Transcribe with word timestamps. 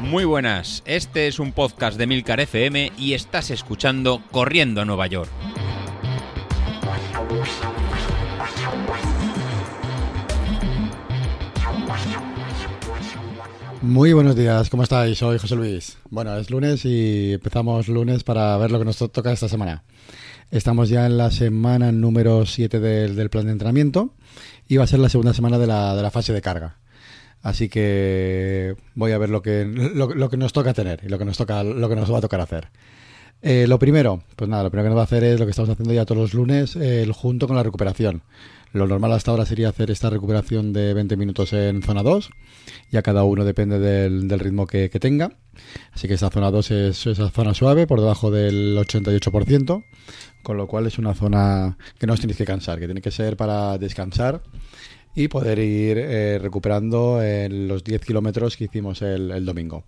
Muy 0.00 0.24
buenas, 0.24 0.82
este 0.86 1.26
es 1.26 1.38
un 1.40 1.52
podcast 1.52 1.98
de 1.98 2.06
Milcar 2.06 2.40
FM 2.40 2.92
y 2.96 3.14
estás 3.14 3.50
escuchando 3.50 4.22
Corriendo 4.30 4.80
a 4.80 4.84
Nueva 4.84 5.08
York. 5.08 5.28
Muy 13.82 14.12
buenos 14.12 14.34
días, 14.36 14.70
¿cómo 14.70 14.84
estáis? 14.84 15.18
Soy 15.18 15.38
José 15.38 15.54
Luis. 15.54 15.98
Bueno, 16.10 16.36
es 16.36 16.50
lunes 16.50 16.84
y 16.84 17.34
empezamos 17.34 17.88
lunes 17.88 18.24
para 18.24 18.56
ver 18.58 18.70
lo 18.70 18.78
que 18.78 18.84
nos 18.84 18.98
toca 18.98 19.32
esta 19.32 19.48
semana. 19.48 19.84
Estamos 20.50 20.88
ya 20.88 21.06
en 21.06 21.18
la 21.18 21.30
semana 21.30 21.92
número 21.92 22.46
7 22.46 22.80
del, 22.80 23.30
plan 23.30 23.46
de 23.46 23.52
entrenamiento 23.52 24.14
y 24.68 24.76
va 24.76 24.84
a 24.84 24.86
ser 24.86 25.00
la 25.00 25.08
segunda 25.08 25.34
semana 25.34 25.58
de 25.58 25.66
la, 25.66 25.94
de 25.94 26.02
la 26.02 26.10
fase 26.10 26.32
de 26.32 26.40
carga. 26.40 26.76
Así 27.46 27.68
que 27.68 28.74
voy 28.96 29.12
a 29.12 29.18
ver 29.18 29.30
lo 29.30 29.40
que, 29.40 29.64
lo, 29.64 30.28
que 30.28 30.36
nos 30.36 30.52
toca 30.52 30.74
tener 30.74 31.02
y 31.04 31.08
lo 31.08 31.16
que 31.16 31.24
nos 31.24 31.36
toca, 31.36 31.62
lo 31.62 31.88
que 31.88 31.94
nos 31.94 32.12
va 32.12 32.18
a 32.18 32.20
tocar 32.20 32.40
hacer. 32.40 32.70
Eh, 33.40 33.66
lo 33.68 33.78
primero, 33.78 34.24
pues 34.34 34.50
nada, 34.50 34.64
lo 34.64 34.70
primero 34.72 34.86
que 34.86 34.88
nos 34.88 34.96
va 34.96 35.02
a 35.02 35.04
hacer 35.04 35.22
es 35.22 35.38
lo 35.38 35.46
que 35.46 35.50
estamos 35.50 35.70
haciendo 35.70 35.94
ya 35.94 36.04
todos 36.04 36.20
los 36.20 36.34
lunes, 36.34 36.74
el 36.74 37.12
junto 37.12 37.46
con 37.46 37.54
la 37.54 37.62
recuperación. 37.62 38.22
Lo 38.72 38.88
normal 38.88 39.12
hasta 39.12 39.30
ahora 39.30 39.46
sería 39.46 39.68
hacer 39.68 39.92
esta 39.92 40.10
recuperación 40.10 40.72
de 40.72 40.92
20 40.92 41.16
minutos 41.16 41.52
en 41.52 41.84
zona 41.84 42.02
2. 42.02 42.30
Ya 42.90 43.02
cada 43.02 43.22
uno 43.22 43.44
depende 43.44 43.78
del, 43.78 44.28
ritmo 44.40 44.66
que, 44.66 44.88
tenga. 44.88 45.30
Así 45.92 46.08
que 46.08 46.14
esta 46.14 46.30
zona 46.30 46.50
2 46.50 46.70
es 46.72 47.06
esa 47.06 47.30
zona 47.30 47.54
suave, 47.54 47.86
por 47.86 48.00
debajo 48.00 48.32
del 48.32 48.76
88%. 48.76 49.84
Con 50.42 50.56
lo 50.56 50.66
cual 50.66 50.88
es 50.88 50.98
una 50.98 51.14
zona 51.14 51.78
que 51.96 52.08
no 52.08 52.14
os 52.14 52.20
tenéis 52.20 52.38
que 52.38 52.44
cansar, 52.44 52.80
que 52.80 52.86
tiene 52.86 53.00
que 53.00 53.12
ser 53.12 53.36
para 53.36 53.78
descansar 53.78 54.42
y 55.16 55.26
poder 55.26 55.58
ir 55.58 55.98
eh, 55.98 56.38
recuperando 56.40 57.20
en 57.22 57.66
los 57.66 57.82
10 57.82 58.02
kilómetros 58.02 58.56
que 58.56 58.64
hicimos 58.64 59.02
el, 59.02 59.44
domingo. 59.44 59.82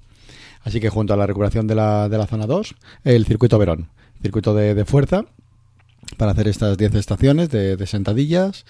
Así 0.62 0.80
que 0.80 0.88
junto 0.88 1.14
a 1.14 1.16
la 1.16 1.26
recuperación 1.26 1.68
de 1.68 1.76
la, 1.76 2.08
de 2.08 2.18
la 2.18 2.26
zona 2.26 2.46
2, 2.46 2.74
el 3.04 3.26
circuito 3.26 3.58
Verón, 3.58 3.88
circuito 4.20 4.54
de, 4.54 4.74
de 4.74 4.84
fuerza, 4.84 5.26
para 6.16 6.32
hacer 6.32 6.48
estas 6.48 6.78
10 6.78 6.94
estaciones 6.94 7.50
de, 7.50 7.86
sentadillas, 7.86 8.64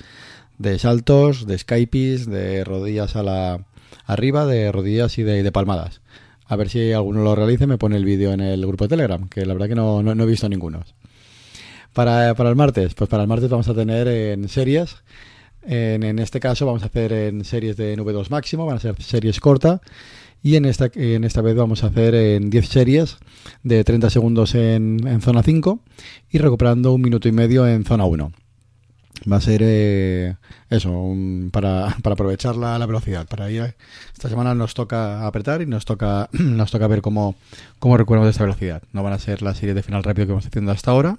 de 0.58 0.78
saltos, 0.78 1.46
de 1.46 1.58
skypes, 1.58 2.26
de 2.26 2.64
rodillas 2.64 3.16
a 3.16 3.22
la 3.22 3.66
arriba, 4.04 4.46
de 4.46 4.72
rodillas 4.72 5.18
y 5.18 5.22
de, 5.22 5.52
palmadas. 5.52 6.00
A 6.46 6.56
ver 6.56 6.68
si 6.68 6.92
alguno 6.92 7.22
lo 7.22 7.34
realice, 7.34 7.66
me 7.66 7.78
pone 7.78 7.96
el 7.96 8.04
vídeo 8.04 8.32
en 8.32 8.40
el 8.40 8.66
grupo 8.66 8.84
de 8.84 8.88
Telegram, 8.88 9.28
que 9.28 9.44
la 9.44 9.52
verdad 9.52 9.68
que 9.68 9.74
no, 9.74 10.02
no, 10.02 10.24
he 10.24 10.26
visto 10.26 10.48
ninguno. 10.48 10.82
Para, 11.92 12.34
para, 12.34 12.48
el 12.50 12.56
martes, 12.56 12.94
pues 12.94 13.08
para 13.08 13.22
el 13.22 13.28
martes 13.28 13.50
vamos 13.50 13.68
a 13.68 13.74
tener 13.74 14.08
en 14.08 14.48
series. 14.48 14.96
En, 15.68 16.02
en, 16.02 16.18
este 16.18 16.40
caso 16.40 16.64
vamos 16.66 16.82
a 16.82 16.86
hacer 16.86 17.12
en 17.12 17.44
series 17.44 17.76
de 17.76 17.96
V2 17.96 18.30
máximo, 18.30 18.64
van 18.64 18.76
a 18.76 18.80
ser 18.80 19.00
series 19.02 19.38
cortas 19.38 19.80
y 20.42 20.56
en 20.56 20.64
esta, 20.64 20.90
en 20.94 21.24
esta 21.24 21.42
vez 21.42 21.56
vamos 21.56 21.82
a 21.84 21.88
hacer 21.88 22.14
en 22.14 22.50
10 22.50 22.68
series 22.68 23.18
de 23.62 23.82
30 23.82 24.10
segundos 24.10 24.54
en, 24.54 25.06
en 25.06 25.20
zona 25.20 25.42
5 25.42 25.80
y 26.30 26.38
recuperando 26.38 26.92
un 26.92 27.02
minuto 27.02 27.28
y 27.28 27.32
medio 27.32 27.66
en 27.66 27.84
zona 27.84 28.04
1. 28.04 28.32
Va 29.30 29.36
a 29.36 29.40
ser 29.40 29.62
eh, 29.64 30.36
eso, 30.70 31.12
para, 31.50 31.96
para, 32.02 32.14
aprovechar 32.14 32.54
la, 32.54 32.78
la, 32.78 32.86
velocidad. 32.86 33.26
Para 33.26 33.50
ir, 33.50 33.74
esta 34.12 34.28
semana 34.28 34.54
nos 34.54 34.74
toca 34.74 35.26
apretar 35.26 35.60
y 35.60 35.66
nos 35.66 35.84
toca, 35.84 36.28
nos 36.32 36.70
toca 36.70 36.86
ver 36.86 37.02
cómo, 37.02 37.34
cómo 37.80 37.96
recuperamos 37.96 38.30
esta 38.30 38.44
velocidad. 38.44 38.82
No 38.92 39.02
van 39.02 39.14
a 39.14 39.18
ser 39.18 39.42
las 39.42 39.58
series 39.58 39.74
de 39.74 39.82
final 39.82 40.04
rápido 40.04 40.26
que 40.26 40.32
vamos 40.32 40.46
haciendo 40.46 40.70
hasta 40.70 40.92
ahora, 40.92 41.18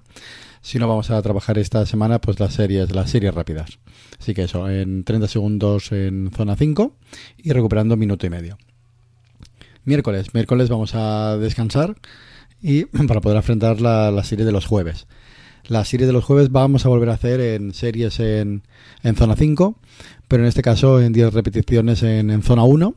sino 0.62 0.88
vamos 0.88 1.12
a 1.12 1.22
trabajar 1.22 1.58
esta 1.58 1.86
semana 1.86 2.20
pues 2.20 2.40
las 2.40 2.54
series, 2.54 2.92
las 2.92 3.10
series 3.10 3.34
rápidas. 3.34 3.80
Así 4.20 4.34
que 4.34 4.44
eso, 4.44 4.70
en 4.70 5.04
30 5.04 5.28
segundos 5.28 5.92
en 5.92 6.32
zona 6.36 6.56
5 6.56 6.96
y 7.38 7.52
recuperando 7.52 7.98
minuto 7.98 8.26
y 8.26 8.30
medio 8.30 8.58
miércoles. 9.90 10.34
Miércoles 10.34 10.70
vamos 10.70 10.96
a 10.96 11.38
descansar 11.38 11.96
y 12.62 12.86
para 13.08 13.22
poder 13.22 13.38
afrontar 13.38 13.82
la, 13.82 14.24
serie 14.24 14.46
de 14.46 14.52
los 14.52 14.66
jueves. 14.66 15.08
La 15.68 15.84
serie 15.84 16.08
de 16.08 16.14
los 16.14 16.24
jueves 16.24 16.52
vamos 16.52 16.86
a 16.86 16.90
volver 16.90 17.10
a 17.10 17.14
hacer 17.14 17.42
en 17.42 17.74
series 17.74 18.20
en, 18.20 18.64
en 19.04 19.16
zona 19.16 19.36
5, 19.36 19.78
pero 20.28 20.44
en 20.44 20.50
este 20.50 20.62
caso 20.62 21.02
en 21.02 21.12
10 21.12 21.34
repeticiones 21.34 22.02
en, 22.04 22.42
zona 22.44 22.64
1. 22.64 22.96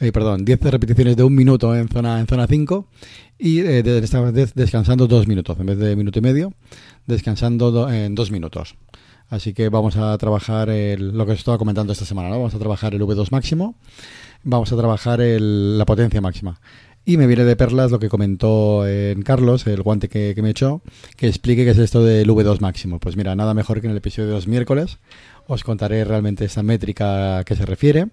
Eh, 0.00 0.12
perdón, 0.12 0.44
10 0.44 0.60
repeticiones 0.60 1.16
de 1.16 1.22
un 1.22 1.34
minuto 1.34 1.74
en 1.74 1.88
zona 1.88 2.20
en 2.20 2.26
zona 2.26 2.46
5 2.46 2.86
y 3.38 3.60
eh, 3.60 3.82
de 3.82 3.98
esta 3.98 4.20
vez 4.20 4.54
descansando 4.54 5.06
dos 5.06 5.26
minutos 5.28 5.58
en 5.58 5.66
vez 5.66 5.78
de 5.78 5.96
minuto 5.96 6.18
y 6.18 6.22
medio, 6.22 6.52
descansando 7.06 7.90
en 7.90 8.14
dos 8.14 8.30
minutos. 8.30 8.76
Así 9.28 9.54
que 9.54 9.68
vamos 9.68 9.96
a 9.96 10.16
trabajar 10.18 10.68
lo 10.68 11.26
que 11.26 11.32
os 11.32 11.38
estaba 11.38 11.58
comentando 11.58 11.92
esta 11.92 12.04
semana, 12.04 12.28
¿no? 12.28 12.36
Vamos 12.36 12.54
a 12.54 12.58
trabajar 12.58 12.94
el 12.94 13.02
V2 13.02 13.30
máximo 13.30 13.74
vamos 14.44 14.72
a 14.72 14.76
trabajar 14.76 15.20
la 15.20 15.84
potencia 15.84 16.20
máxima. 16.20 16.60
Y 17.06 17.18
me 17.18 17.26
viene 17.26 17.44
de 17.44 17.54
perlas 17.54 17.90
lo 17.90 17.98
que 17.98 18.08
comentó 18.08 18.86
en 18.86 19.20
Carlos, 19.22 19.66
el 19.66 19.82
guante 19.82 20.08
que, 20.08 20.34
me 20.40 20.50
echó, 20.50 20.80
que 21.16 21.28
explique 21.28 21.64
qué 21.64 21.70
es 21.70 21.78
esto 21.78 22.02
del 22.02 22.30
V2 22.30 22.60
máximo. 22.60 22.98
Pues 22.98 23.16
mira, 23.16 23.34
nada 23.34 23.52
mejor 23.52 23.80
que 23.80 23.88
en 23.88 23.90
el 23.90 23.98
episodio 23.98 24.28
de 24.28 24.34
los 24.34 24.46
miércoles 24.46 24.98
os 25.46 25.64
contaré 25.64 26.04
realmente 26.04 26.44
esa 26.44 26.62
métrica 26.62 27.38
a 27.38 27.44
que 27.44 27.56
se 27.56 27.66
refiere, 27.66 28.08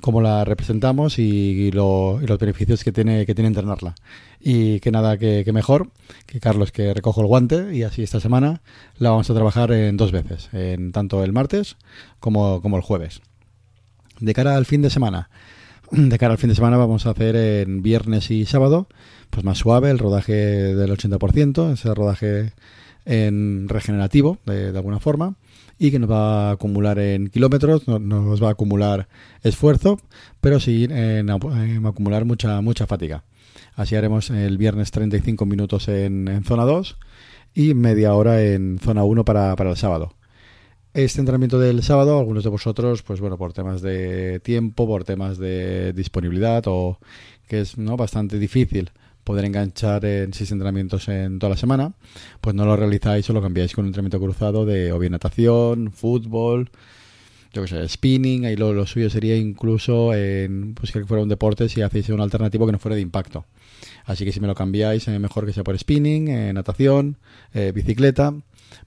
cómo 0.00 0.20
la 0.20 0.44
representamos 0.44 1.18
y, 1.18 1.70
los 1.72 2.38
beneficios 2.38 2.84
que 2.84 2.92
tiene, 2.92 3.26
que 3.26 3.34
tiene 3.34 3.48
entrenarla. 3.48 3.94
Y 4.40 4.80
que 4.80 4.90
nada 4.90 5.18
que, 5.18 5.44
mejor 5.52 5.90
que 6.26 6.40
Carlos 6.40 6.72
que 6.72 6.94
recojo 6.94 7.20
el 7.20 7.26
guante 7.26 7.74
y 7.74 7.82
así 7.82 8.02
esta 8.02 8.20
semana 8.20 8.62
la 8.98 9.10
vamos 9.10 9.28
a 9.30 9.34
trabajar 9.34 9.72
en 9.72 9.96
dos 9.96 10.12
veces, 10.12 10.48
en 10.52 10.92
tanto 10.92 11.24
el 11.24 11.32
martes 11.32 11.76
como, 12.20 12.62
como 12.62 12.76
el 12.76 12.82
jueves. 12.82 13.20
De 14.20 14.34
cara 14.34 14.56
al 14.56 14.66
fin 14.66 14.82
de 14.82 14.90
semana, 14.90 15.30
de 15.90 16.18
cara 16.18 16.32
al 16.32 16.38
fin 16.38 16.50
de 16.50 16.56
semana 16.56 16.76
vamos 16.76 17.06
a 17.06 17.10
hacer 17.10 17.36
en 17.36 17.82
viernes 17.82 18.30
y 18.30 18.46
sábado, 18.46 18.88
pues 19.30 19.44
más 19.44 19.58
suave, 19.58 19.90
el 19.90 19.98
rodaje 19.98 20.32
del 20.32 20.90
80%, 20.90 21.72
ese 21.72 21.94
rodaje 21.94 22.52
en 23.08 23.68
regenerativo 23.68 24.38
de, 24.44 24.68
alguna 24.68 25.00
forma 25.00 25.34
y 25.78 25.90
que 25.90 25.98
nos 25.98 26.10
va 26.10 26.50
a 26.50 26.52
acumular 26.52 26.98
en 26.98 27.28
kilómetros, 27.28 27.88
no, 27.88 27.98
nos 27.98 28.42
va 28.42 28.48
a 28.48 28.52
acumular 28.52 29.08
esfuerzo, 29.42 29.98
pero 30.40 30.60
sí 30.60 30.86
en, 30.90 31.30
acumular 31.30 32.24
mucha, 32.24 32.60
mucha 32.60 32.86
fatiga. 32.86 33.24
Así 33.74 33.96
haremos 33.96 34.30
el 34.30 34.58
viernes 34.58 34.90
35 34.90 35.46
minutos 35.46 35.88
en, 35.88 36.42
zona 36.44 36.64
2 36.64 36.98
y 37.54 37.74
media 37.74 38.14
hora 38.14 38.42
en 38.42 38.78
zona 38.78 39.04
1 39.04 39.24
para, 39.24 39.56
para 39.56 39.70
el 39.70 39.76
sábado 39.76 40.14
este 40.94 41.20
entrenamiento 41.20 41.60
del 41.60 41.82
sábado, 41.82 42.18
algunos 42.18 42.42
de 42.42 42.50
vosotros, 42.50 43.02
pues 43.02 43.20
bueno, 43.20 43.38
por 43.38 43.52
temas 43.52 43.82
de 43.82 44.40
tiempo, 44.40 44.86
por 44.86 45.04
temas 45.04 45.38
de 45.38 45.92
disponibilidad 45.92 46.64
o 46.66 46.98
que 47.46 47.60
es 47.60 47.78
no 47.78 47.96
bastante 47.96 48.38
difícil 48.38 48.90
poder 49.28 49.44
enganchar 49.44 50.06
en 50.06 50.32
seis 50.32 50.50
entrenamientos 50.52 51.06
en 51.08 51.38
toda 51.38 51.50
la 51.50 51.58
semana, 51.58 51.92
pues 52.40 52.56
no 52.56 52.64
lo 52.64 52.76
realizáis 52.76 53.28
o 53.28 53.34
lo 53.34 53.42
cambiáis 53.42 53.74
con 53.74 53.84
un 53.84 53.88
entrenamiento 53.88 54.18
cruzado 54.18 54.64
de 54.64 54.90
o 54.90 54.98
bien 54.98 55.12
natación, 55.12 55.92
fútbol, 55.92 56.70
yo 57.52 57.60
que 57.60 57.68
sé, 57.68 57.86
spinning, 57.86 58.46
ahí 58.46 58.56
lo, 58.56 58.86
suyo 58.86 59.10
sería 59.10 59.36
incluso 59.36 60.14
en 60.14 60.72
pues 60.72 60.92
que 60.92 61.04
fuera 61.04 61.22
un 61.22 61.28
deporte 61.28 61.68
si 61.68 61.82
hacéis 61.82 62.08
un 62.08 62.22
alternativo 62.22 62.64
que 62.64 62.72
no 62.72 62.78
fuera 62.78 62.96
de 62.96 63.02
impacto. 63.02 63.44
Así 64.06 64.24
que 64.24 64.32
si 64.32 64.40
me 64.40 64.46
lo 64.46 64.54
cambiáis, 64.54 65.06
eh, 65.08 65.18
mejor 65.18 65.44
que 65.44 65.52
sea 65.52 65.62
por 65.62 65.78
spinning, 65.78 66.28
eh, 66.28 66.52
natación, 66.54 67.18
eh, 67.52 67.72
bicicleta, 67.74 68.32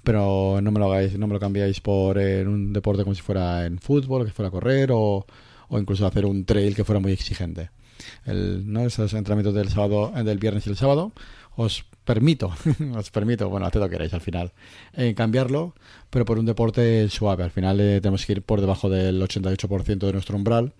pero 0.04 0.60
no 0.60 0.72
me 0.72 0.80
lo 0.80 0.92
hagáis, 0.92 1.20
no 1.20 1.28
me 1.28 1.36
lo 1.36 1.40
cambiáis 1.40 1.82
por 1.82 2.18
eh, 2.18 2.44
un 2.48 2.74
deporte 2.74 3.04
como 3.04 3.14
si 3.14 3.22
fuera 3.22 3.68
en 3.68 3.78
fútbol, 3.78 4.26
que 4.26 4.32
fuera 4.32 4.50
correr 4.50 4.90
o, 4.92 5.24
o 5.70 5.80
incluso 5.80 6.08
hacer 6.08 6.26
un 6.26 6.46
trail 6.46 6.76
que 6.76 6.84
fuera 6.84 7.00
muy 7.00 7.12
exigente. 7.12 7.70
El. 8.26 8.66
Esos 8.86 9.14
entrenamientos 9.14 9.54
del 9.54 9.70
sábado, 9.70 10.12
eh, 10.16 10.24
del 10.24 10.38
viernes 10.38 10.66
y 10.68 10.70
el 10.70 10.78
sábado, 10.78 11.12
os 11.56 11.86
permito, 12.04 12.54
os 12.96 13.12
permito, 13.12 13.50
bueno, 13.50 13.66
haced 13.66 13.80
lo 13.80 13.88
que 13.88 13.94
queráis 13.94 14.14
al 14.14 14.22
final, 14.22 14.54
eh, 14.94 15.14
cambiarlo, 15.16 15.76
pero 16.10 16.26
por 16.26 16.40
un 16.40 16.46
deporte 16.46 17.08
suave. 17.10 17.44
Al 17.44 17.52
final 17.52 17.78
tenemos 17.78 18.26
que 18.26 18.34
ir 18.34 18.42
por 18.42 18.62
debajo 18.62 18.90
del 18.90 19.22
88% 19.22 19.98
de 19.98 20.14
nuestro 20.14 20.36
umbral, 20.36 20.74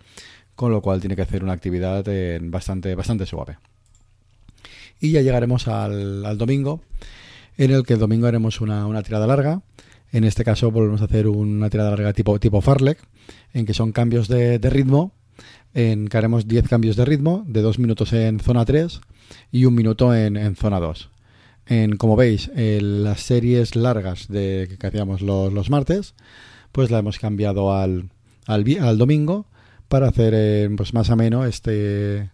con 0.56 0.72
lo 0.72 0.82
cual 0.82 1.00
tiene 1.00 1.16
que 1.16 1.22
hacer 1.22 1.44
una 1.44 1.54
actividad 1.54 2.06
bastante, 2.42 2.96
bastante 2.96 3.26
suave. 3.26 3.58
Y 5.02 5.12
ya 5.12 5.22
llegaremos 5.22 5.68
al, 5.68 6.38
domingo, 6.38 6.82
en 7.58 7.72
el 7.72 7.84
que 7.84 7.94
el 7.94 8.00
domingo 8.00 8.28
haremos 8.28 8.62
una, 8.62 9.02
tirada 9.02 9.26
larga. 9.26 9.64
En 10.12 10.24
este 10.24 10.44
caso 10.44 10.70
volvemos 10.70 11.02
a 11.02 11.06
hacer 11.06 11.28
una 11.28 11.72
tirada 11.72 11.90
larga 11.90 12.14
tipo, 12.14 12.40
tipo 12.40 12.62
Farlek, 12.62 13.00
en 13.54 13.66
que 13.66 13.74
son 13.74 13.94
cambios 13.94 14.28
de, 14.28 14.60
ritmo, 14.60 15.12
en 15.74 16.08
que 16.08 16.18
haremos 16.18 16.48
10 16.48 16.68
cambios 16.68 16.96
de 16.96 17.06
ritmo, 17.06 17.44
de 17.48 17.62
2 17.62 17.80
minutos 17.80 18.14
en 18.14 18.40
zona 18.40 18.66
3 18.66 19.02
y 19.52 19.66
un 19.66 19.76
minuto 19.76 20.14
en, 20.16 20.56
zona 20.56 20.80
2. 20.80 21.10
En, 21.68 21.96
como 21.98 22.16
veis, 22.16 22.52
las 22.56 23.22
series 23.22 23.76
largas 23.76 24.28
de, 24.28 24.76
que 24.80 24.88
hacíamos 24.88 25.22
los, 25.22 25.70
martes, 25.70 26.16
pues 26.72 26.92
la 26.92 27.00
hemos 27.00 27.20
cambiado 27.20 27.74
al, 27.74 28.10
al, 28.48 28.98
domingo 28.98 29.46
para 29.88 30.08
hacer 30.08 30.34
eh, 30.36 30.70
pues 30.76 30.94
más 30.94 31.10
o 31.10 31.16
menos 31.16 31.48
este, 31.48 32.30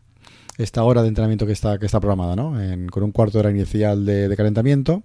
esta 0.58 0.84
hora 0.84 1.02
de 1.02 1.10
entrenamiento 1.10 1.46
que 1.46 1.54
está, 1.54 1.78
que 1.78 1.86
está 1.86 2.00
programada, 2.00 2.36
¿no? 2.36 2.56
con 2.92 3.04
un 3.04 3.12
cuarto 3.12 3.38
de 3.38 3.40
hora 3.40 3.52
inicial 3.52 4.06
de, 4.06 4.34
calentamiento 4.36 5.04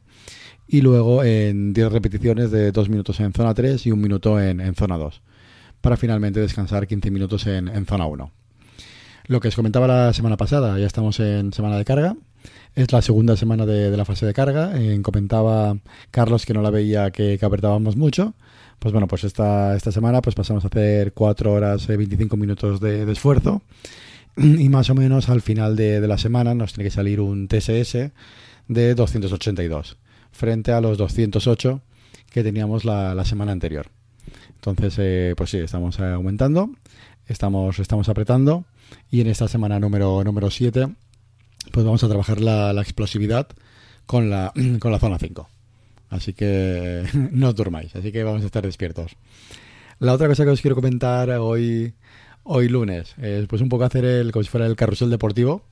y 0.66 0.80
luego 0.80 1.22
en 1.24 1.72
10 1.74 1.92
repeticiones 1.92 2.50
de 2.50 2.72
2 2.72 2.88
minutos 2.88 3.20
en 3.20 3.32
zona 3.32 3.52
3 3.52 3.86
y 3.86 3.90
un 3.90 4.00
minuto 4.00 4.40
en, 4.40 4.74
zona 4.74 4.96
2. 4.96 5.20
Para 5.82 5.98
finalmente 5.98 6.40
descansar 6.40 6.86
15 6.86 7.10
minutos 7.10 7.46
en, 7.46 7.84
zona 7.84 8.06
1. 8.06 8.30
Lo 9.26 9.40
que 9.40 9.48
os 9.48 9.56
comentaba 9.56 9.86
la 9.86 10.12
semana 10.12 10.36
pasada, 10.36 10.78
ya 10.78 10.86
estamos 10.86 11.20
en 11.20 11.52
semana 11.52 11.76
de 11.76 11.84
carga. 11.84 12.16
Es 12.74 12.90
la 12.90 13.02
segunda 13.02 13.36
semana 13.36 13.66
de, 13.66 13.94
la 13.94 14.04
fase 14.04 14.24
de 14.24 14.32
carga. 14.32 14.72
Eh, 14.74 14.98
comentaba 15.02 15.76
Carlos 16.10 16.46
que 16.46 16.54
no 16.54 16.62
la 16.62 16.70
veía 16.70 17.10
que, 17.10 17.36
que 17.38 17.44
apretábamos 17.44 17.96
mucho. 17.96 18.34
Pues 18.78 18.92
bueno, 18.92 19.06
pues 19.06 19.24
esta, 19.24 19.76
esta 19.76 19.92
semana 19.92 20.22
pues 20.22 20.34
pasamos 20.34 20.64
a 20.64 20.68
hacer 20.68 21.12
4 21.12 21.52
horas 21.52 21.88
y 21.88 21.96
25 21.96 22.36
minutos 22.36 22.80
de, 22.80 23.10
esfuerzo. 23.10 23.62
Y 24.36 24.68
más 24.70 24.88
o 24.88 24.94
menos 24.94 25.28
al 25.28 25.42
final 25.42 25.76
de, 25.76 26.00
la 26.00 26.18
semana 26.18 26.54
nos 26.54 26.72
tiene 26.72 26.88
que 26.88 26.94
salir 26.94 27.20
un 27.20 27.48
TSS 27.48 28.10
de 28.68 28.94
282 28.94 29.98
frente 30.32 30.72
a 30.72 30.80
los 30.80 30.96
208 30.96 31.80
que 32.30 32.42
teníamos 32.42 32.84
la 32.84 33.24
semana 33.24 33.52
anterior. 33.52 33.90
Entonces, 34.64 34.94
eh, 34.98 35.34
pues 35.36 35.50
sí, 35.50 35.58
estamos 35.58 35.98
aumentando, 35.98 36.70
estamos, 37.26 37.80
estamos 37.80 38.08
apretando 38.08 38.64
y 39.10 39.20
en 39.20 39.26
esta 39.26 39.48
semana 39.48 39.80
número, 39.80 40.22
número 40.22 40.50
7 40.50 40.88
pues 41.72 41.84
vamos 41.84 42.04
a 42.04 42.08
trabajar 42.08 42.40
la, 42.40 42.72
la 42.72 42.80
explosividad 42.80 43.48
con 44.06 44.30
la, 44.30 44.52
con 44.78 44.92
la 44.92 45.00
zona 45.00 45.18
5. 45.18 45.48
Así 46.10 46.32
que 46.32 47.04
no 47.32 47.48
os 47.48 47.54
durmáis, 47.56 47.96
así 47.96 48.12
que 48.12 48.22
vamos 48.22 48.42
a 48.42 48.46
estar 48.46 48.64
despiertos. 48.64 49.16
La 49.98 50.12
otra 50.12 50.28
cosa 50.28 50.44
que 50.44 50.50
os 50.50 50.60
quiero 50.60 50.76
comentar 50.76 51.28
hoy, 51.30 51.94
hoy 52.44 52.68
lunes 52.68 53.14
es 53.18 53.46
pues 53.48 53.62
un 53.62 53.68
poco 53.68 53.82
hacer 53.82 54.04
el, 54.04 54.30
como 54.30 54.44
si 54.44 54.50
fuera 54.50 54.66
el 54.66 54.76
carrusel 54.76 55.10
deportivo. 55.10 55.64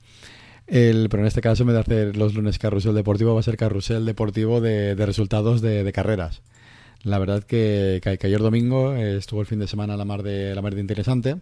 El, 0.67 1.07
pero 1.09 1.23
en 1.23 1.27
este 1.27 1.41
caso, 1.41 1.63
en 1.63 1.67
vez 1.67 1.75
de 1.75 1.81
hacer 1.81 2.17
los 2.17 2.33
lunes 2.33 2.59
carrusel 2.59 2.95
deportivo, 2.95 3.33
va 3.33 3.39
a 3.39 3.43
ser 3.43 3.55
carrusel 3.55 4.05
deportivo 4.05 4.59
de, 4.61 4.95
de 4.95 5.05
resultados 5.05 5.61
de, 5.61 5.89
carreras. 5.93 6.41
La 7.03 7.17
verdad 7.19 7.43
que, 7.43 7.99
que, 8.03 8.27
ayer 8.27 8.39
domingo 8.39 8.93
estuvo 8.93 9.41
el 9.41 9.47
fin 9.47 9.59
de 9.59 9.67
semana 9.67 9.97
la 9.97 10.05
mar 10.05 10.23
de, 10.23 10.53
la 10.53 10.61
mar 10.61 10.75
de 10.75 10.81
interesante 10.81 11.37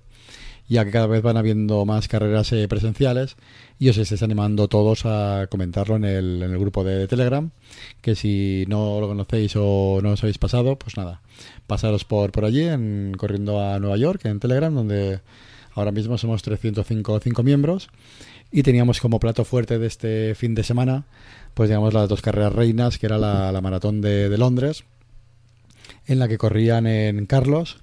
ya 0.69 0.85
que 0.85 0.91
cada 0.91 1.07
vez 1.07 1.23
van 1.23 1.35
habiendo 1.35 1.83
más 1.85 2.07
carreras 2.07 2.51
eh, 2.53 2.67
presenciales 2.67 3.35
y 3.79 3.89
os 3.89 3.97
estáis 3.97 4.21
animando 4.21 4.67
todos 4.67 5.05
a 5.05 5.47
comentarlo 5.49 5.95
en 5.95 6.05
el, 6.05 6.43
en 6.43 6.51
el 6.51 6.59
grupo 6.59 6.83
de, 6.83 7.07
Telegram, 7.07 7.49
que 8.01 8.15
si 8.15 8.65
no 8.67 9.01
lo 9.01 9.07
conocéis 9.07 9.53
o 9.55 9.99
no 10.03 10.11
os 10.11 10.23
habéis 10.23 10.37
pasado, 10.37 10.77
pues 10.77 10.95
nada, 10.95 11.21
pasaros 11.65 12.05
por, 12.05 12.31
por 12.31 12.45
allí, 12.45 12.63
en, 12.63 13.15
corriendo 13.17 13.59
a 13.59 13.79
Nueva 13.79 13.97
York, 13.97 14.25
en 14.25 14.39
Telegram, 14.39 14.73
donde 14.73 15.21
ahora 15.73 15.91
mismo 15.91 16.19
somos 16.19 16.43
305 16.43 17.19
cinco 17.19 17.43
miembros 17.43 17.89
y 18.51 18.61
teníamos 18.61 18.99
como 19.01 19.19
plato 19.19 19.45
fuerte 19.45 19.79
de 19.79 19.87
este 19.87 20.35
fin 20.35 20.53
de 20.53 20.63
semana, 20.63 21.05
pues 21.55 21.69
digamos 21.69 21.95
las 21.95 22.07
dos 22.07 22.21
carreras 22.21 22.53
reinas, 22.53 22.99
que 22.99 23.07
era 23.07 23.17
la, 23.17 23.51
la 23.51 23.61
maratón 23.61 24.01
de, 24.01 24.29
de 24.29 24.37
Londres, 24.37 24.83
en 26.09 26.19
la 26.19 26.27
que 26.27 26.37
corrían 26.37 26.87
en 26.87 27.25
Carlos, 27.27 27.81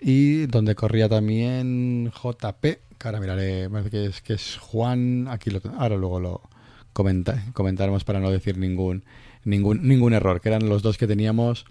y 0.00 0.46
donde 0.46 0.74
corría 0.74 1.08
también 1.08 2.12
JP, 2.12 2.62
que 2.62 2.80
ahora 3.02 3.18
miraré, 3.18 3.68
que 3.90 4.06
es, 4.06 4.20
que 4.20 4.34
es 4.34 4.58
Juan, 4.58 5.26
aquí 5.28 5.50
lo, 5.50 5.60
ahora 5.78 5.96
luego 5.96 6.20
lo 6.20 6.42
comenta, 6.92 7.44
comentaremos 7.54 8.04
para 8.04 8.20
no 8.20 8.30
decir 8.30 8.58
ningún, 8.58 9.04
ningún, 9.44 9.88
ningún 9.88 10.12
error, 10.12 10.40
que 10.40 10.50
eran 10.50 10.68
los 10.68 10.82
dos 10.82 10.98
que 10.98 11.06
teníamos 11.06 11.64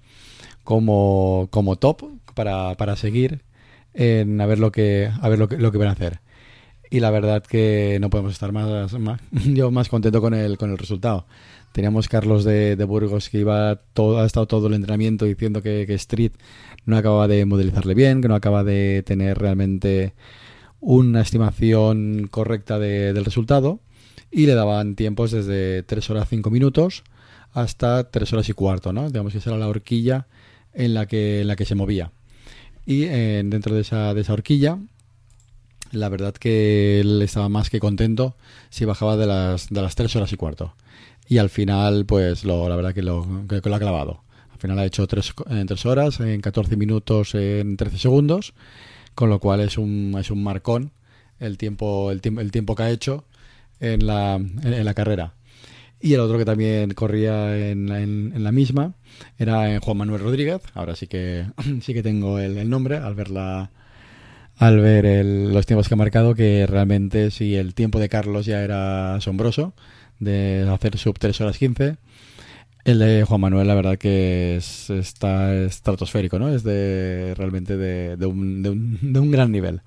como, 0.63 1.49
como 1.51 1.75
top 1.75 2.01
para, 2.33 2.75
para 2.75 2.95
seguir 2.95 3.43
en 3.93 4.41
a 4.41 4.45
ver 4.47 4.59
lo 4.59 4.71
que, 4.71 5.09
a 5.21 5.29
ver 5.29 5.39
lo 5.39 5.47
que, 5.47 5.57
lo 5.57 5.71
que 5.71 5.77
van 5.77 5.89
a 5.89 5.91
hacer. 5.91 6.19
Y 6.89 6.99
la 6.99 7.11
verdad 7.11 7.43
que 7.43 7.97
no 7.99 8.09
podemos 8.09 8.33
estar 8.33 8.51
más, 8.51 8.93
más 8.93 9.21
yo 9.31 9.71
más 9.71 9.89
contento 9.89 10.21
con 10.21 10.33
el, 10.33 10.57
con 10.57 10.71
el 10.71 10.77
resultado. 10.77 11.25
Teníamos 11.71 12.07
Carlos 12.07 12.45
de, 12.45 12.75
de, 12.75 12.83
Burgos 12.85 13.29
que 13.29 13.39
iba 13.39 13.75
todo, 13.93 14.19
ha 14.19 14.25
estado 14.25 14.47
todo 14.47 14.67
el 14.67 14.75
entrenamiento 14.75 15.25
diciendo 15.25 15.61
que, 15.61 15.85
que, 15.85 15.93
Street 15.95 16.31
no 16.85 16.95
acaba 16.95 17.27
de 17.27 17.45
modelizarle 17.45 17.93
bien, 17.93 18.21
que 18.21 18.29
no 18.29 18.35
acaba 18.35 18.63
de 18.63 19.03
tener 19.05 19.37
realmente 19.37 20.13
una 20.79 21.21
estimación 21.21 22.27
correcta 22.29 22.79
de, 22.79 23.11
del 23.11 23.25
resultado. 23.25 23.81
Y 24.31 24.45
le 24.45 24.53
daban 24.53 24.95
tiempos 24.95 25.31
desde 25.31 25.83
3 25.83 26.09
horas 26.11 26.29
5 26.29 26.49
minutos 26.49 27.03
hasta 27.53 28.09
3 28.09 28.33
horas 28.33 28.49
y 28.49 28.53
cuarto, 28.53 28.93
¿no? 28.93 29.09
Digamos 29.09 29.31
que 29.31 29.39
esa 29.39 29.49
era 29.49 29.59
la 29.59 29.67
horquilla 29.67 30.27
en 30.73 30.93
la 30.93 31.07
que, 31.07 31.41
en 31.41 31.47
la 31.47 31.55
que 31.55 31.65
se 31.65 31.75
movía. 31.75 32.11
Y 32.85 33.03
eh, 33.03 33.41
dentro 33.45 33.75
de 33.75 33.81
esa, 33.81 34.13
de 34.13 34.21
esa 34.21 34.33
horquilla, 34.33 34.77
la 35.91 36.09
verdad 36.09 36.33
que 36.33 36.99
él 36.99 37.21
estaba 37.21 37.49
más 37.49 37.69
que 37.69 37.79
contento 37.79 38.35
si 38.69 38.85
bajaba 38.85 39.17
de 39.17 39.27
las, 39.27 39.69
de 39.69 39.81
las 39.81 39.95
3 39.95 40.15
horas 40.15 40.33
y 40.33 40.37
cuarto 40.37 40.73
y 41.27 41.37
al 41.39 41.49
final, 41.49 42.05
pues 42.05 42.43
lo, 42.43 42.69
la 42.69 42.75
verdad 42.75 42.93
que 42.93 43.01
lo, 43.01 43.25
que 43.47 43.61
lo 43.67 43.75
ha 43.75 43.79
clavado. 43.79 44.21
Al 44.51 44.59
final 44.59 44.79
ha 44.79 44.85
hecho 44.85 45.07
3 45.07 45.33
en 45.49 45.67
3 45.67 45.85
horas, 45.85 46.19
en 46.19 46.39
14 46.39 46.77
minutos, 46.77 47.35
en 47.35 47.77
13 47.77 47.97
segundos, 47.97 48.53
con 49.15 49.29
lo 49.29 49.39
cual 49.39 49.59
es 49.61 49.77
un, 49.77 50.15
es 50.19 50.31
un 50.31 50.43
marcón 50.43 50.91
el 51.39 51.57
tiempo, 51.57 52.11
el, 52.11 52.21
tiempo, 52.21 52.41
el 52.41 52.51
tiempo 52.51 52.75
que 52.75 52.83
ha 52.83 52.89
hecho 52.91 53.25
en 53.79 54.05
la, 54.05 54.35
en 54.35 54.85
la 54.85 54.93
carrera. 54.93 55.33
Y 55.99 56.13
el 56.13 56.19
otro 56.19 56.37
que 56.37 56.45
también 56.45 56.93
corría 56.93 57.57
en, 57.57 57.89
en, 57.89 58.31
en, 58.35 58.43
la 58.43 58.51
misma 58.51 58.93
era 59.39 59.79
Juan 59.79 59.97
Manuel 59.97 60.21
Rodríguez. 60.21 60.61
Ahora 60.73 60.95
sí 60.95 61.07
que 61.07 61.47
sí 61.81 61.93
que 61.93 62.03
tengo 62.03 62.37
el, 62.37 62.57
el 62.57 62.69
nombre 62.69 62.97
al 62.97 63.15
ver 63.15 63.31
la, 63.31 63.71
al 64.57 64.79
ver 64.79 65.25
los 65.25 65.65
tiempos 65.65 65.87
que 65.87 65.93
ha 65.93 65.97
marcado, 65.97 66.35
que 66.35 66.65
realmente 66.67 67.31
sí 67.31 67.55
el 67.55 67.73
tiempo 67.73 67.99
de 67.99 68.09
Carlos 68.09 68.45
ya 68.45 68.63
era 68.63 69.15
asombroso 69.15 69.73
de 70.19 70.67
hacer 70.71 70.97
sub 70.97 71.17
3 71.19 71.41
horas 71.41 71.57
15. 71.57 71.97
El 72.85 72.99
de 72.99 73.23
Juan 73.23 73.41
Manuel, 73.41 73.67
la 73.67 73.73
verdad 73.73 73.97
que 73.97 74.57
es, 74.57 74.91
está 74.91 75.55
estratosférico, 75.55 76.37
¿no? 76.37 76.49
Es 76.53 76.63
de 76.63 77.33
realmente 77.35 77.77
de, 77.77 78.25
un, 78.27 79.31
gran 79.31 79.51
nivel. 79.51 79.81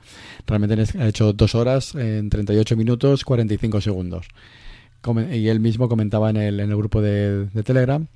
Realmente 0.47 0.99
ha 0.99 1.07
hecho 1.07 1.33
2 1.33 1.55
horas 1.55 1.95
en 1.95 2.29
38 2.29 2.77
minutos 2.77 3.25
45 3.25 3.81
segundos. 3.81 4.27
Y 5.33 5.47
él 5.47 5.61
mismo 5.61 5.89
comentaba 5.89 6.29
en 6.29 6.37
el, 6.37 6.61
en 6.61 6.71
el 6.71 6.77
grupo 6.77 7.01
de, 7.01 7.47
de 7.47 7.63
Telegram 7.63 8.09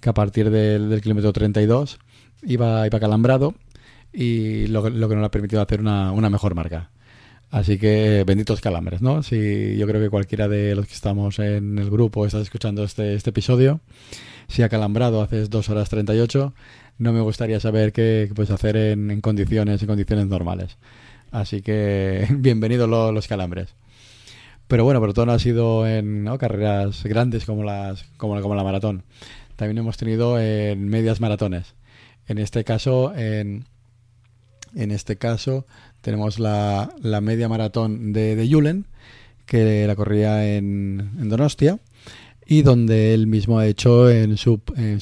que 0.00 0.10
a 0.10 0.14
partir 0.14 0.50
del, 0.50 0.90
del 0.90 1.00
kilómetro 1.00 1.32
32 1.32 1.98
iba, 2.42 2.86
iba 2.86 3.00
calambrado 3.00 3.54
y 4.16 4.66
lo, 4.68 4.88
lo 4.88 5.08
que 5.08 5.14
no 5.14 5.20
le 5.20 5.26
ha 5.26 5.30
permitido 5.30 5.60
hacer 5.60 5.80
una, 5.80 6.10
una 6.10 6.30
mejor 6.30 6.54
marca. 6.54 6.90
Así 7.50 7.78
que 7.78 8.24
benditos 8.26 8.60
calambres, 8.60 9.02
¿no? 9.02 9.22
Si 9.22 9.76
yo 9.76 9.86
creo 9.86 10.00
que 10.00 10.10
cualquiera 10.10 10.48
de 10.48 10.74
los 10.74 10.86
que 10.86 10.94
estamos 10.94 11.38
en 11.38 11.78
el 11.78 11.90
grupo 11.90 12.26
estás 12.26 12.42
escuchando 12.42 12.82
este, 12.82 13.14
este 13.14 13.30
episodio, 13.30 13.80
si 14.48 14.62
ha 14.62 14.68
calambrado 14.68 15.22
hace 15.22 15.46
2 15.46 15.68
horas 15.68 15.88
38, 15.90 16.54
no 16.98 17.12
me 17.12 17.20
gustaría 17.20 17.60
saber 17.60 17.92
qué, 17.92 18.30
puedes 18.34 18.50
hacer 18.50 18.76
en, 18.76 19.20
condiciones 19.20 19.82
en 19.82 19.88
condiciones 19.88 20.26
normales. 20.26 20.78
Así 21.30 21.60
que 21.62 22.26
bienvenidos 22.30 22.88
los, 22.88 23.12
los 23.12 23.28
calambres. 23.28 23.74
Pero 24.66 24.84
bueno, 24.84 25.00
pero 25.00 25.12
todo 25.14 25.26
no 25.26 25.32
ha 25.32 25.38
sido 25.38 25.86
en 25.86 26.26
carreras 26.38 27.04
grandes 27.04 27.44
como 27.44 27.62
las 27.62 28.02
como, 28.16 28.40
como 28.40 28.54
la 28.54 28.64
maratón. 28.64 29.04
También 29.56 29.78
hemos 29.78 29.96
tenido 29.98 30.40
en 30.40 30.88
medias 30.88 31.20
maratones. 31.20 31.74
En 32.26 32.38
este 32.38 32.64
caso, 32.64 33.14
en, 33.14 33.64
en 34.76 34.90
este 34.90 35.16
caso 35.16 35.66
tenemos 36.00 36.38
la, 36.38 36.90
media 37.22 37.48
maratón 37.48 38.12
de, 38.12 38.36
de 38.36 38.48
Julen, 38.48 38.86
que 39.46 39.86
la 39.86 39.96
corría 39.96 40.56
en, 40.56 41.28
Donostia, 41.28 41.80
y 42.46 42.62
donde 42.62 43.14
él 43.14 43.26
mismo 43.26 43.58
ha 43.58 43.66
hecho 43.66 44.10
en 44.10 44.36
sub, 44.36 44.62
en, 44.76 45.00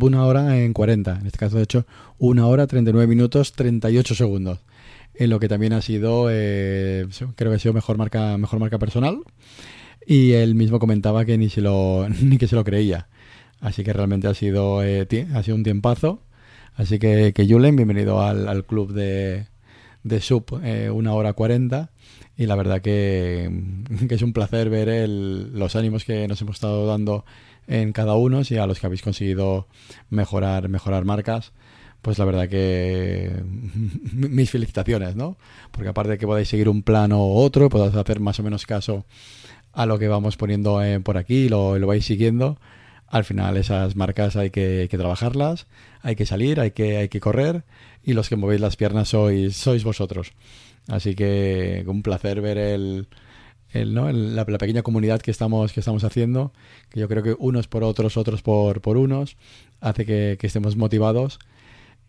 una 0.00 0.24
hora 0.24 0.58
en 0.58 0.72
40. 0.72 1.18
En 1.20 1.26
este 1.26 1.38
caso 1.38 1.58
ha 1.58 1.62
hecho 1.62 1.86
una 2.18 2.46
hora 2.46 2.66
39 2.66 3.06
minutos 3.06 3.52
38 3.52 4.14
segundos. 4.14 4.60
En 5.14 5.30
lo 5.30 5.38
que 5.38 5.48
también 5.48 5.72
ha 5.72 5.82
sido, 5.82 6.28
eh, 6.30 7.06
creo 7.36 7.50
que 7.50 7.56
ha 7.56 7.58
sido 7.58 7.74
mejor 7.74 7.98
marca, 7.98 8.38
mejor 8.38 8.60
marca 8.60 8.78
personal. 8.78 9.18
Y 10.06 10.32
él 10.32 10.54
mismo 10.54 10.78
comentaba 10.78 11.24
que 11.24 11.38
ni, 11.38 11.48
se 11.48 11.60
lo, 11.60 12.06
ni 12.22 12.38
que 12.38 12.46
se 12.46 12.56
lo 12.56 12.64
creía. 12.64 13.08
Así 13.60 13.82
que 13.84 13.92
realmente 13.92 14.28
ha 14.28 14.34
sido, 14.34 14.82
eh, 14.84 15.06
ha 15.34 15.42
sido 15.42 15.56
un 15.56 15.62
tiempazo. 15.62 16.20
Así 16.76 16.98
que, 16.98 17.32
que 17.32 17.46
Julen, 17.46 17.76
bienvenido 17.76 18.20
al, 18.20 18.48
al 18.48 18.64
club 18.64 18.92
de, 18.92 19.46
de 20.02 20.20
sub 20.20 20.60
eh, 20.64 20.90
una 20.90 21.14
hora 21.14 21.32
cuarenta. 21.32 21.90
Y 22.36 22.46
la 22.46 22.56
verdad 22.56 22.82
que, 22.82 23.48
que 24.08 24.14
es 24.14 24.22
un 24.22 24.32
placer 24.32 24.70
ver 24.70 24.88
el, 24.88 25.56
los 25.56 25.76
ánimos 25.76 26.04
que 26.04 26.26
nos 26.26 26.40
hemos 26.42 26.56
estado 26.56 26.86
dando 26.86 27.24
en 27.66 27.92
cada 27.92 28.14
uno 28.14 28.42
y 28.48 28.56
a 28.56 28.66
los 28.66 28.78
que 28.80 28.86
habéis 28.86 29.02
conseguido 29.02 29.68
mejorar 30.10 30.68
mejorar 30.68 31.04
marcas. 31.04 31.52
Pues 32.02 32.18
la 32.18 32.26
verdad 32.26 32.48
que 32.48 33.30
mis 34.12 34.50
felicitaciones 34.50 35.16
no 35.16 35.38
porque 35.70 35.88
aparte 35.88 36.12
de 36.12 36.18
que 36.18 36.26
podáis 36.26 36.48
seguir 36.48 36.68
un 36.68 36.82
plano 36.82 37.26
u 37.26 37.36
otro 37.36 37.70
podáis 37.70 37.94
hacer 37.94 38.20
más 38.20 38.38
o 38.40 38.42
menos 38.42 38.66
caso 38.66 39.06
a 39.72 39.86
lo 39.86 39.98
que 39.98 40.08
vamos 40.08 40.36
poniendo 40.36 40.82
eh, 40.82 41.00
por 41.00 41.16
aquí 41.16 41.48
lo, 41.48 41.78
lo 41.78 41.86
vais 41.86 42.04
siguiendo 42.04 42.58
al 43.14 43.22
final 43.22 43.56
esas 43.56 43.94
marcas 43.94 44.34
hay 44.34 44.50
que, 44.50 44.88
trabajarlas, 44.90 45.68
hay 46.02 46.16
que 46.16 46.26
salir, 46.26 46.58
hay 46.58 46.72
que, 46.72 46.96
hay 46.96 47.08
que 47.08 47.20
correr 47.20 47.62
y 48.02 48.12
los 48.12 48.28
que 48.28 48.34
movéis 48.34 48.60
las 48.60 48.74
piernas 48.74 49.10
sois, 49.10 49.54
sois 49.54 49.84
vosotros. 49.84 50.32
Así 50.88 51.14
que 51.14 51.84
un 51.86 52.02
placer 52.02 52.40
ver 52.40 52.58
el, 52.58 53.06
el, 53.70 53.94
¿no? 53.94 54.10
la, 54.10 54.44
pequeña 54.44 54.82
comunidad 54.82 55.22
que 55.22 55.30
estamos, 55.30 55.72
que 55.72 55.78
estamos 55.78 56.02
haciendo, 56.02 56.52
que 56.88 56.98
yo 56.98 57.08
creo 57.08 57.22
que 57.22 57.36
unos 57.38 57.68
por 57.68 57.84
otros, 57.84 58.16
otros 58.16 58.42
por, 58.42 58.80
por 58.80 58.96
unos, 58.96 59.36
hace 59.80 60.04
que, 60.04 60.36
que 60.36 60.48
estemos 60.48 60.74
motivados 60.74 61.38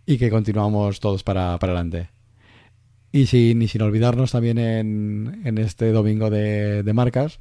y 0.08 0.18
que 0.18 0.32
continuamos 0.32 1.02
todos 1.02 1.22
para, 1.22 1.60
para 1.60 1.74
adelante. 1.74 2.10
Y 3.12 3.28
sin, 3.28 3.68
sin 3.68 3.84
olvidarnos 3.84 4.32
también 4.32 4.58
en, 4.58 5.42
en 5.46 5.60
este 5.60 5.92
domingo 5.92 6.32
de, 6.32 6.82
de, 6.82 6.94
marcas 6.94 7.38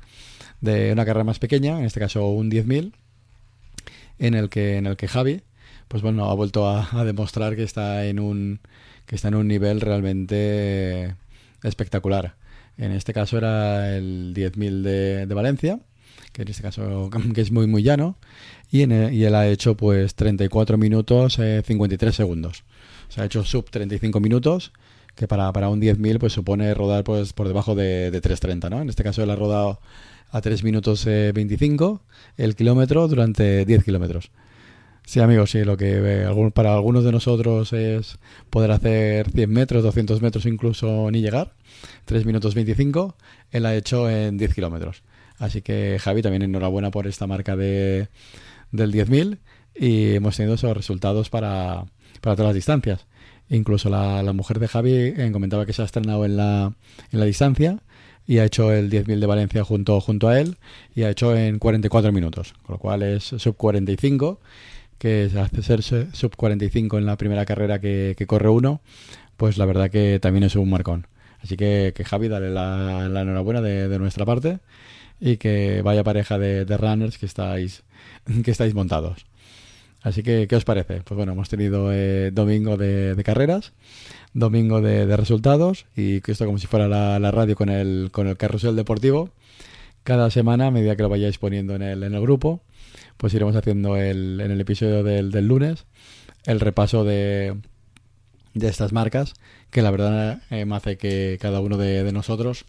de 0.61 0.93
una 0.93 1.07
carrera 1.07 1.25
más 1.25 1.39
pequeña, 1.39 1.79
en 1.79 1.87
este 1.87 1.99
caso 1.99 2.29
un 2.29 2.51
10.000, 2.51 2.93
en 4.19 4.35
el 4.35 4.49
que 4.49 4.77
en 4.77 4.87
el 4.87 4.97
que 4.97 5.09
Javi 5.09 5.43
pues 5.89 6.03
bueno 6.03 6.31
ha 6.31 6.35
vuelto 6.35 6.69
a, 6.69 7.05
demostrar 7.05 7.57
que 7.57 7.63
está 7.63 8.07
en 8.07 8.19
un 8.21 8.61
que 9.07 9.17
está 9.17 9.29
en 9.29 9.35
un 9.35 9.49
nivel 9.49 9.81
realmente 9.81 11.15
espectacular. 11.63 12.37
En 12.77 12.91
este 12.91 13.13
caso 13.13 13.39
era 13.39 13.97
el 13.97 14.35
10.000 14.35 14.83
de, 14.83 15.27
de 15.27 15.35
Valencia, 15.35 15.79
que 16.33 16.43
en 16.43 16.49
este 16.49 16.63
caso 16.63 17.11
que 17.35 17.41
es 17.41 17.53
muy 17.53 17.67
muy 17.67 17.83
llano 17.83 18.17
y, 18.71 18.83
en 18.83 19.15
y 19.15 19.25
él 19.25 19.35
ha 19.35 19.47
hecho 19.47 19.77
pues 19.77 20.15
34 20.15 20.79
minutos 20.79 21.39
eh, 21.39 21.63
53 21.65 22.15
segundos. 22.15 22.65
O 23.09 23.13
sea, 23.13 23.25
ha 23.25 23.27
hecho 23.27 23.45
sub 23.45 23.71
35 23.71 24.21
minutos 24.21 24.73
que 25.15 25.29
para, 25.29 25.53
para 25.53 25.69
un 25.69 25.81
10.000 25.81 26.19
pues 26.19 26.33
supone 26.33 26.75
rodar 26.75 27.05
pues 27.05 27.33
por 27.33 27.49
debajo 27.49 27.75
de, 27.75 28.11
de 28.11 28.23
3.30, 28.23 28.71
¿no? 28.71 28.81
En 28.81 28.89
este 28.89 29.05
caso 29.05 29.23
él 29.23 29.31
ha 29.31 29.37
rodado 29.37 29.81
a 30.31 30.41
3 30.41 30.65
minutos 30.65 31.07
eh, 31.07 31.33
25 31.33 32.03
el 32.37 32.57
kilómetro 32.57 33.07
durante 33.07 33.65
10 33.65 33.85
kilómetros. 33.85 34.31
Sí, 35.07 35.21
amigos, 35.21 35.51
sí, 35.51 35.65
lo 35.65 35.77
que 35.77 36.01
eh, 36.03 36.51
para 36.55 36.73
algunos 36.75 37.05
de 37.05 37.13
nosotros 37.13 37.73
es 37.75 38.19
poder 38.49 38.71
hacer 38.71 39.31
100 39.31 39.51
metros, 39.51 39.83
200 39.83 40.23
metros 40.23 40.47
incluso 40.47 41.11
ni 41.11 41.21
llegar. 41.21 41.53
3 42.07 42.25
minutos 42.25 42.55
25, 42.55 43.15
él 43.51 43.67
ha 43.67 43.75
hecho 43.75 44.09
en 44.09 44.39
10 44.39 44.55
kilómetros. 44.55 45.03
Así 45.39 45.63
que 45.63 45.99
Javi, 46.01 46.23
también 46.23 46.43
enhorabuena 46.43 46.91
por 46.91 47.07
esta 47.07 47.27
marca 47.27 47.55
de, 47.55 48.09
del 48.73 48.93
10.000 48.93 49.39
y 49.75 50.15
hemos 50.15 50.37
tenido 50.37 50.55
esos 50.55 50.77
resultados 50.77 51.29
para, 51.29 51.85
para 52.21 52.35
todas 52.35 52.49
las 52.49 52.55
distancias. 52.55 53.07
Incluso 53.51 53.91
la, 53.91 54.23
la 54.23 54.33
mujer 54.33 54.59
de 54.59 54.69
Javi 54.69 54.93
eh, 54.93 55.31
comentaba 55.33 55.67
que 55.67 55.73
se 55.73 55.83
ha 55.83 55.85
estrenado 55.85 56.25
en 56.25 56.37
la, 56.37 56.73
en 57.13 57.21
la 57.21 57.27
distancia 57.27 57.79
y 58.27 58.39
ha 58.39 58.45
hecho 58.45 58.73
el 58.73 58.91
10.000 58.91 59.19
de 59.19 59.27
Valencia 59.27 59.65
junto, 59.65 60.01
junto 60.01 60.29
a 60.29 60.41
él 60.41 60.57
y 60.95 61.03
ha 61.03 61.11
hecho 61.11 61.37
en 61.37 61.59
44 61.59 62.13
minutos, 62.13 62.55
con 62.63 62.75
lo 62.75 62.79
cual 62.79 63.03
es 63.03 63.25
sub 63.25 63.57
45, 63.57 64.41
que 64.99 65.31
hace 65.39 65.63
ser 65.63 65.83
sub 65.83 66.37
45 66.37 66.99
en 66.99 67.07
la 67.07 67.17
primera 67.17 67.45
carrera 67.45 67.81
que, 67.81 68.15
que, 68.17 68.27
corre 68.27 68.49
uno, 68.49 68.81
pues 69.37 69.59
la 69.59 69.67
verdad 69.67 69.91
que 69.91 70.19
también 70.21 70.45
es 70.45 70.57
un 70.57 70.71
marcón. 70.71 71.07
Así 71.43 71.57
que, 71.57 71.93
que 71.95 72.05
Javi, 72.05 72.29
dale 72.29 72.51
la, 72.51 73.09
la 73.11 73.21
enhorabuena 73.21 73.61
de, 73.61 73.89
de, 73.89 73.99
nuestra 73.99 74.25
parte 74.25 74.61
y 75.21 75.37
que 75.37 75.83
vaya 75.83 76.03
pareja 76.03 76.39
de, 76.39 76.65
de 76.65 76.77
runners 76.79 77.19
que 77.19 77.27
estáis, 77.27 77.83
que 78.45 78.51
estáis 78.51 78.75
montados. 78.75 79.27
Así 80.05 80.23
que, 80.23 80.47
¿qué 80.47 80.55
os 80.55 80.67
parece? 80.67 81.01
Pues 81.01 81.17
bueno, 81.17 81.33
hemos 81.33 81.49
tenido 81.49 81.91
eh, 81.91 82.31
domingo 82.31 82.77
de, 82.77 83.21
carreras, 83.25 83.73
domingo 84.35 84.83
de, 84.83 85.17
resultados 85.17 85.87
y 85.97 86.21
esto 86.31 86.45
como 86.45 86.59
si 86.59 86.67
fuera 86.67 86.89
la, 86.89 87.19
la, 87.19 87.31
radio 87.31 87.57
con 87.57 87.71
el, 87.71 88.11
con 88.13 88.29
el 88.29 88.37
carrusel 88.37 88.77
deportivo. 88.77 89.31
Cada 90.03 90.29
semana, 90.29 90.67
a 90.67 90.71
medida 90.71 90.95
que 90.95 91.03
lo 91.03 91.09
vayáis 91.09 91.39
poniendo 91.39 91.75
en 91.75 91.81
el, 91.81 92.03
en 92.03 92.13
el 92.13 92.21
grupo, 92.21 92.61
pues 93.17 93.33
iremos 93.33 93.57
haciendo 93.57 93.97
el, 93.97 94.43
en 94.43 94.51
el 94.51 94.61
episodio 94.61 95.03
del, 95.03 95.31
del 95.31 95.49
lunes 95.49 95.87
el 96.45 96.61
repaso 96.61 97.05
de, 97.05 97.57
de 98.53 98.69
estas 98.69 98.93
marcas, 98.93 99.33
que 99.71 99.81
la 99.81 99.91
verdad 99.91 100.43
eh, 100.51 100.67
me 100.67 100.77
hace 100.77 100.99
que 100.99 101.39
cada 101.41 101.61
uno 101.61 101.79
de, 101.79 102.05
de 102.05 102.13
nosotros 102.13 102.67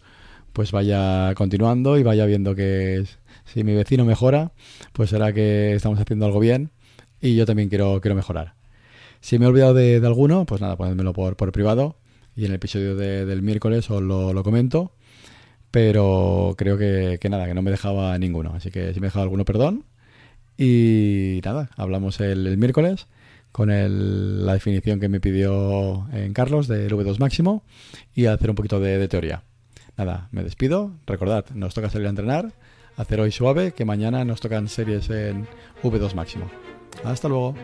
pues 0.54 0.72
vaya 0.72 1.34
continuando 1.34 1.98
y 1.98 2.02
vaya 2.02 2.24
viendo 2.24 2.54
que 2.54 3.04
si 3.44 3.62
mi 3.62 3.74
vecino 3.74 4.06
mejora, 4.06 4.52
pues 4.94 5.10
será 5.10 5.34
que 5.34 5.74
estamos 5.74 6.00
haciendo 6.00 6.24
algo 6.24 6.40
bien 6.40 6.70
y 7.20 7.36
yo 7.36 7.46
también 7.46 7.68
quiero, 7.68 8.00
quiero 8.00 8.14
mejorar. 8.14 8.54
Si 9.20 9.38
me 9.38 9.46
he 9.46 9.48
olvidado 9.48 9.74
de, 9.74 10.00
alguno, 10.04 10.46
pues 10.46 10.60
nada, 10.60 10.76
ponedmelo 10.76 11.12
por, 11.12 11.36
por 11.36 11.52
privado 11.52 11.96
y 12.36 12.44
en 12.44 12.50
el 12.50 12.56
episodio 12.56 12.96
de, 12.96 13.24
del 13.24 13.42
miércoles 13.42 13.90
os 13.90 14.02
lo, 14.02 14.32
lo, 14.32 14.42
comento. 14.42 14.92
Pero 15.70 16.54
creo 16.56 16.78
que, 16.78 17.18
que, 17.20 17.28
nada, 17.28 17.46
que 17.46 17.54
no 17.54 17.62
me 17.62 17.70
dejaba 17.70 18.16
ninguno. 18.18 18.52
Así 18.54 18.70
que 18.70 18.94
si 18.94 19.00
me 19.00 19.06
he 19.06 19.08
dejado 19.08 19.24
alguno, 19.24 19.44
perdón. 19.44 19.84
Y 20.56 21.40
nada, 21.44 21.70
hablamos 21.76 22.20
el, 22.20 22.56
miércoles 22.56 23.08
con 23.52 23.70
el, 23.70 24.46
la 24.46 24.54
definición 24.54 25.00
que 25.00 25.08
me 25.08 25.20
pidió 25.20 26.06
en 26.12 26.32
Carlos 26.32 26.68
del 26.68 26.92
V2 26.92 27.18
máximo 27.18 27.64
y 28.14 28.26
hacer 28.26 28.50
un 28.50 28.56
poquito 28.56 28.80
de, 28.80 28.98
de 28.98 29.08
teoría. 29.08 29.42
Nada, 29.96 30.28
me 30.30 30.44
despido. 30.44 30.92
Recordad, 31.06 31.46
nos 31.54 31.74
toca 31.74 31.90
salir 31.90 32.06
a 32.06 32.10
entrenar, 32.10 32.52
hacer 32.96 33.20
hoy 33.20 33.32
suave, 33.32 33.72
que 33.72 33.84
mañana 33.84 34.24
nos 34.24 34.40
tocan 34.40 34.68
series 34.68 35.08
en 35.10 35.46
V2 35.82 36.14
máximo. 36.14 36.50
Hasta 37.04 37.28
luego. 37.28 37.54